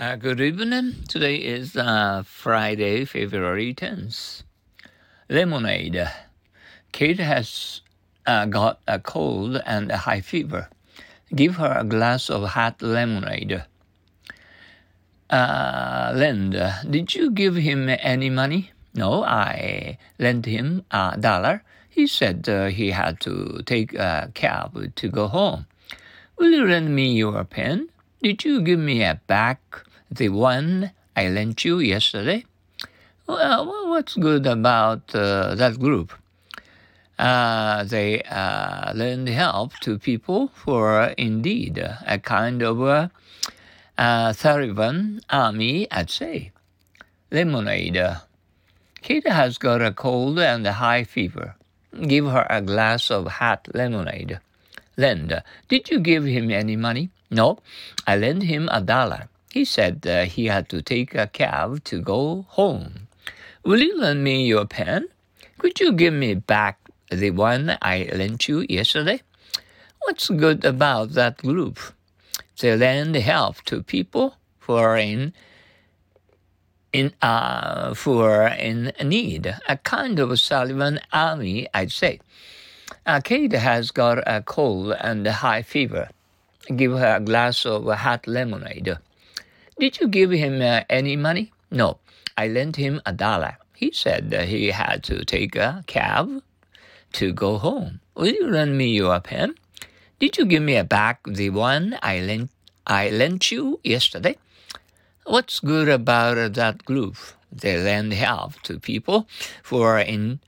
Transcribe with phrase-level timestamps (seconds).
[0.00, 0.94] Uh, good evening.
[1.08, 4.44] Today is uh, Friday, February 10th.
[5.28, 6.08] Lemonade.
[6.90, 7.82] Kate has
[8.24, 10.70] uh, got a cold and a high fever.
[11.34, 13.62] Give her a glass of hot lemonade.
[15.28, 16.52] Uh, lend.
[16.88, 18.70] Did you give him any money?
[18.94, 21.62] No, I lent him a dollar.
[21.90, 25.66] He said uh, he had to take a cab to go home.
[26.38, 27.90] Will you lend me your pen?
[28.22, 32.44] Did you give me a back the one I lent you yesterday?
[33.26, 36.12] Well, what's good about uh, that group?
[37.18, 43.10] Uh, they uh, lend help to people who are indeed a kind of a,
[43.98, 46.50] a Taliban army, I'd say.
[47.30, 48.16] Lemonade.
[49.02, 51.54] Kate has got a cold and a high fever.
[52.06, 54.40] Give her a glass of hot lemonade.
[54.96, 55.42] Lend.
[55.68, 57.10] Did you give him any money?
[57.30, 57.58] No,
[58.06, 59.28] I lent him a dollar.
[59.52, 63.08] He said uh, he had to take a cab to go home.
[63.64, 65.08] Will you lend me your pen?
[65.58, 66.78] Could you give me back
[67.10, 69.22] the one I lent you yesterday?
[70.02, 71.78] What's good about that group?
[72.60, 75.32] They lend help to people who are in
[76.92, 82.20] in uh, who are in need, a kind of Sullivan army, I'd say.
[83.06, 86.08] Uh, Kate has got a cold and a high fever.
[86.74, 88.96] Give her a glass of hot lemonade.
[89.80, 91.52] Did you give him uh, any money?
[91.70, 92.00] No,
[92.36, 93.56] I lent him a dollar.
[93.74, 96.42] He said that he had to take a cab
[97.14, 98.00] to go home.
[98.14, 99.54] Will you lend me your pen?
[100.18, 102.50] Did you give me a back the one I lent
[102.86, 104.36] I lent you yesterday?
[105.24, 107.16] What's good about that group?
[107.50, 109.28] They lend help to people
[109.64, 110.40] who are in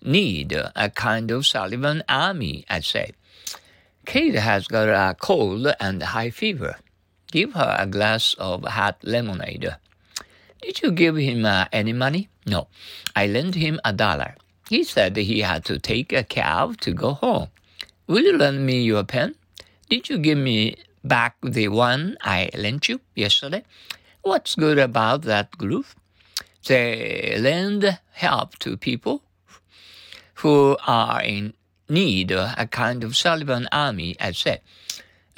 [0.00, 3.14] need, a kind of Sullivan army, I'd say.
[4.04, 6.76] Kate has got a cold and high fever.
[7.36, 9.76] Give her a glass of hot lemonade.
[10.62, 12.30] Did you give him uh, any money?
[12.46, 12.68] No.
[13.14, 14.36] I lent him a dollar.
[14.70, 17.48] He said he had to take a cab to go home.
[18.06, 19.34] Will you lend me your pen?
[19.90, 23.64] Did you give me back the one I lent you yesterday?
[24.22, 25.84] What's good about that group?
[26.66, 29.20] They lend help to people
[30.36, 31.52] who are in
[31.86, 34.62] need, a kind of Sullivan army, I said.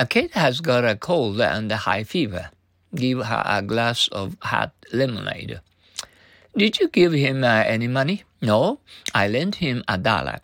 [0.00, 2.50] A kid has got a cold and a high fever.
[2.94, 5.58] Give her a glass of hot lemonade.
[6.56, 8.22] Did you give him uh, any money?
[8.40, 8.78] No,
[9.12, 10.38] I lent him a dollar.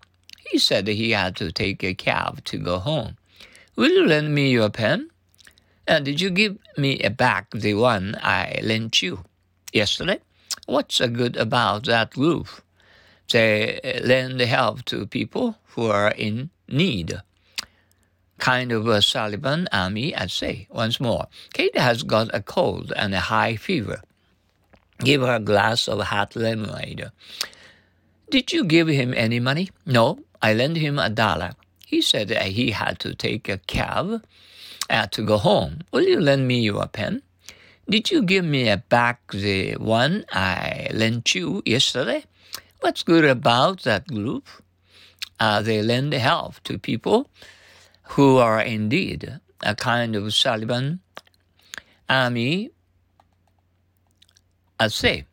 [0.51, 3.17] He said he had to take a cab to go home.
[3.77, 5.11] Will you lend me your pen?
[5.87, 9.25] And did you give me back the one I lent you
[9.73, 10.19] yesterday?
[10.67, 12.61] What's good about that roof?
[13.31, 17.21] They lend help to people who are in need.
[18.45, 20.69] Kind of a Sullivan army, I'd say.
[20.69, 24.03] Once more, Kate has got a cold and a high fever.
[24.99, 27.11] Give her a glass of hot lemonade.
[28.29, 29.71] Did you give him any money?
[29.87, 31.53] No, I lent him a dollar.
[31.87, 34.23] He said he had to take a cab
[34.91, 35.79] uh, to go home.
[35.91, 37.23] Will you lend me your pen?
[37.89, 42.25] Did you give me back the one I lent you yesterday?
[42.81, 44.47] What's good about that group?
[45.41, 47.31] Uh, they lend help to people
[48.11, 51.01] who are indeed a kind of Sullivan
[52.09, 52.71] army,
[54.79, 55.27] I say.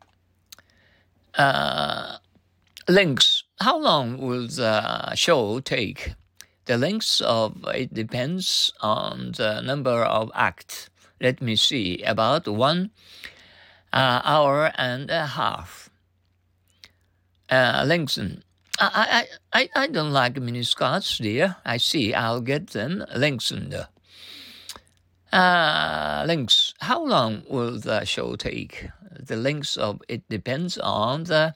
[1.35, 2.17] Uh,
[2.87, 3.43] links.
[3.59, 6.15] How long will the show take?
[6.65, 10.89] The length of it depends on the number of acts.
[11.19, 12.91] Let me see, about one
[13.93, 15.89] uh, hour and a half
[17.49, 18.43] uh, lengthen.
[18.83, 21.57] I, I, I, don't like miniskirts, dear.
[21.63, 22.15] I see.
[22.15, 23.75] I'll get them lengthened.
[25.31, 26.73] Uh, links.
[26.79, 28.89] How long will the show take?
[29.19, 31.53] The length of it depends on the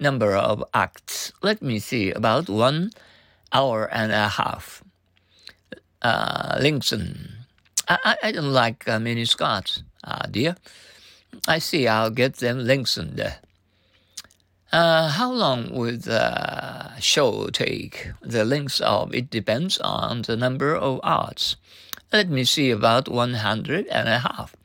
[0.00, 1.32] number of acts.
[1.42, 2.10] Let me see.
[2.10, 2.92] About one
[3.52, 4.82] hour and a half.
[6.00, 7.44] Uh, lengthen.
[7.86, 10.56] I, I, I don't like uh, miniskirts, uh, dear.
[11.46, 11.86] I see.
[11.86, 13.20] I'll get them lengthened.
[14.72, 18.08] Uh, how long will the show take?
[18.22, 21.56] The length of it depends on the number of arts.
[22.10, 24.56] Let me see, about one hundred and a half.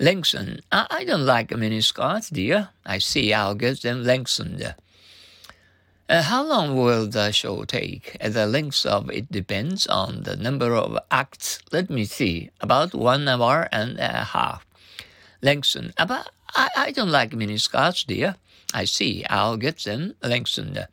[0.00, 0.62] Lengthen.
[0.72, 2.70] I, I don't like miniskirts, dear.
[2.84, 4.74] I see, I'll get them lengthened.
[6.08, 8.16] Uh, how long will the show take?
[8.20, 11.60] The length of it depends on the number of acts.
[11.70, 14.66] Let me see, about one hour and a half.
[15.40, 15.94] Lengthen.
[15.96, 18.34] But I, I don't like miniskirts, dear.
[18.74, 19.24] I see.
[19.30, 20.86] I'll get them lengthened.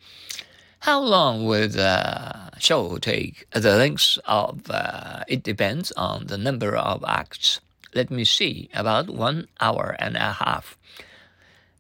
[0.81, 3.45] How long will the show take?
[3.51, 7.59] The length of uh, it depends on the number of acts.
[7.93, 8.69] Let me see.
[8.73, 10.77] About one hour and a half.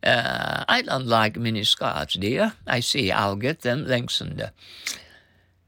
[0.03, 2.53] Uh, I don't like mini skirts, dear.
[2.65, 3.11] I see.
[3.11, 4.51] I'll get them lengthened.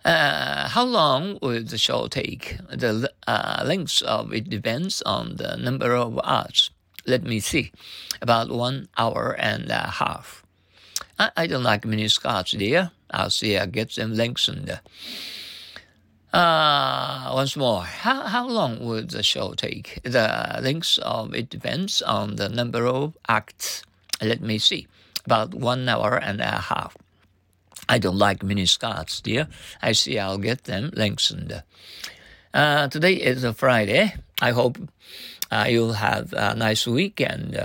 [0.04, 2.58] Uh, how long will the show take?
[2.70, 6.72] The uh, length of it depends on the number of hours.
[7.06, 7.72] Let me see.
[8.22, 10.46] About one hour and a half.
[11.20, 12.92] I, I don't like mini skirts, dear.
[13.12, 13.58] I'll see.
[13.58, 14.80] I'll get them lengthened.
[16.32, 20.00] Uh, once more, how, how long would the show take?
[20.04, 23.84] The length of it depends on the number of acts.
[24.22, 24.88] Let me see.
[25.26, 26.98] About one hour and a half.
[27.88, 29.48] I don't like mini skirts, dear.
[29.82, 31.64] I see I'll get them lengthened.
[32.54, 34.16] Uh, today is a Friday.
[34.42, 34.78] I hope
[35.70, 37.58] you'll have a nice weekend.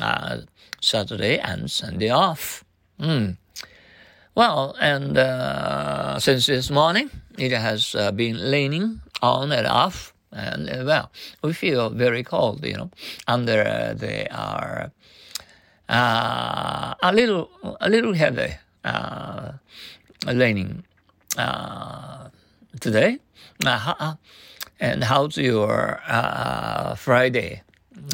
[0.00, 0.40] Uh,
[0.80, 2.64] Saturday and Sunday off.
[2.98, 3.36] Mm.
[4.34, 10.68] Well, and uh, since this morning, it has uh, been raining on and off, and
[10.68, 11.10] uh, well,
[11.42, 12.90] we feel very cold, you know,
[13.26, 14.92] under uh, they are
[15.88, 17.50] uh, a little
[17.80, 19.52] a little heavy uh,
[20.26, 20.84] raining
[21.36, 22.28] uh,
[22.80, 23.18] today.
[24.80, 27.62] Uh, and how's your uh, Friday?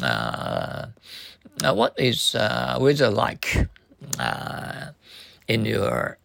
[0.01, 0.87] Uh,
[1.73, 2.35] what is
[2.79, 3.67] weather like
[5.47, 6.17] in your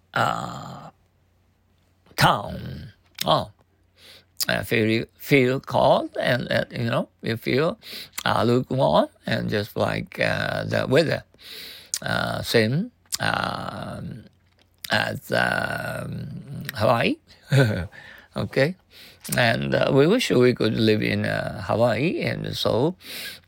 [2.17, 2.93] town?
[3.25, 3.51] Oh,
[4.49, 7.79] uh, feel feel cold and uh, you know you feel
[8.25, 11.23] uh, lukewarm and just like uh, the weather
[12.03, 12.91] uh, same
[13.21, 14.25] um,
[14.91, 17.17] as um, Hawaii.
[18.37, 18.77] okay,
[19.37, 22.97] and uh, we wish we could live in uh, Hawaii and so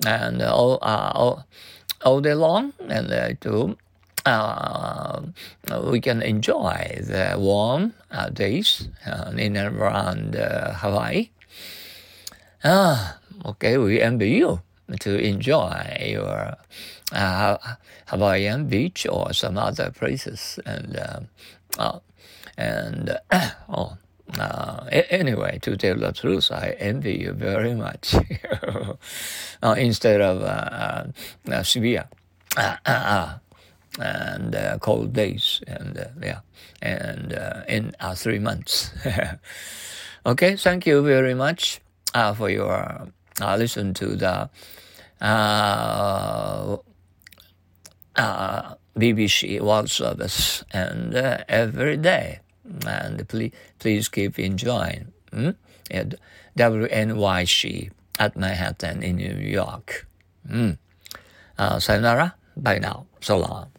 [0.06, 1.46] and all all,
[2.04, 3.76] all day long and to
[4.26, 5.20] uh,
[5.84, 11.30] we can enjoy the warm uh, days uh, in and around uh, Hawaii.
[12.64, 14.62] Ah, okay, we envy you
[15.00, 16.56] to enjoy your
[17.12, 17.58] uh,
[18.06, 20.96] Hawaiian beach or some other places, and
[21.78, 21.98] uh,
[22.56, 23.18] and
[23.68, 23.98] oh.
[24.40, 28.14] Anyway, to tell the truth, I envy you very much.
[29.76, 31.04] instead of uh,
[31.62, 32.08] Shibuya
[33.98, 36.40] and uh, cold days and uh, yeah
[36.82, 38.90] and uh, in uh, three months
[40.26, 41.80] okay thank you very much
[42.14, 43.08] uh, for your
[43.40, 44.48] uh, listen to the
[48.96, 51.14] BBC World Service and
[51.48, 52.40] every day
[52.86, 55.50] and please please keep enjoying hmm?
[55.90, 56.14] at
[56.56, 60.06] WNYC at Manhattan in New York.
[60.48, 60.78] Mm.
[61.78, 62.34] sayonara.
[62.56, 63.06] Bye now.
[63.20, 63.73] So long.